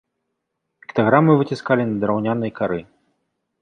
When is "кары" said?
2.61-2.85